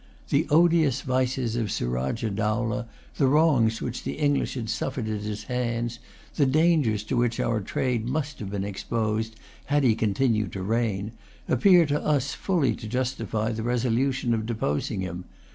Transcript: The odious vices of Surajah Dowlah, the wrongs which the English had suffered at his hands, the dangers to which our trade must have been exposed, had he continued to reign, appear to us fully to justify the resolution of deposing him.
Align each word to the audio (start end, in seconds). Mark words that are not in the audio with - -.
The 0.29 0.47
odious 0.49 1.01
vices 1.01 1.55
of 1.55 1.71
Surajah 1.71 2.31
Dowlah, 2.31 2.87
the 3.17 3.27
wrongs 3.27 3.83
which 3.83 4.01
the 4.01 4.13
English 4.17 4.55
had 4.55 4.67
suffered 4.67 5.07
at 5.07 5.21
his 5.21 5.43
hands, 5.43 5.99
the 6.37 6.47
dangers 6.47 7.03
to 7.03 7.15
which 7.15 7.39
our 7.39 7.61
trade 7.61 8.07
must 8.07 8.39
have 8.39 8.49
been 8.49 8.63
exposed, 8.63 9.35
had 9.65 9.83
he 9.83 9.93
continued 9.93 10.53
to 10.53 10.63
reign, 10.63 11.11
appear 11.47 11.85
to 11.85 12.01
us 12.03 12.33
fully 12.33 12.73
to 12.77 12.87
justify 12.87 13.51
the 13.51 13.61
resolution 13.61 14.33
of 14.33 14.47
deposing 14.47 15.01
him. 15.01 15.25